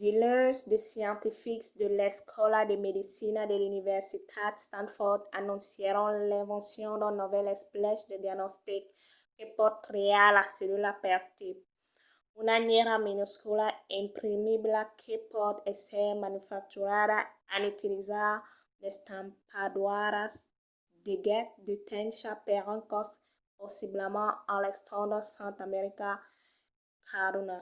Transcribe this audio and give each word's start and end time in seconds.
diluns 0.00 0.58
de 0.70 0.78
scientifics 0.88 1.68
de 1.80 1.86
l'escòla 1.98 2.60
de 2.70 2.76
medecina 2.86 3.40
de 3.50 3.56
l'universitat 3.60 4.54
stanford 4.66 5.22
anoncièron 5.40 6.12
l'invencion 6.30 6.92
d'un 7.00 7.16
novèl 7.22 7.46
esplech 7.56 8.00
de 8.10 8.16
diagnostic 8.24 8.82
que 9.36 9.44
pòt 9.58 9.72
triar 9.86 10.28
las 10.38 10.50
cellulas 10.58 10.96
per 11.04 11.20
tipe: 11.38 11.62
una 12.42 12.56
nièra 12.68 12.94
minuscula 13.08 13.66
imprimibla 14.02 14.80
que 15.00 15.14
pòt 15.34 15.56
èsser 15.72 16.08
manufacturada 16.24 17.18
en 17.54 17.60
utilizar 17.72 18.32
d'estampadoiras 18.80 20.34
de 21.06 21.14
get 21.26 21.46
de 21.66 21.74
tencha 21.90 22.32
per 22.46 22.60
un 22.74 22.80
còst 22.92 23.12
possiblament 23.60 24.34
a 24.52 24.54
l'entorn 24.62 25.08
d'un 25.10 25.24
cent 25.36 25.56
american 25.68 26.16
caduna 27.10 27.58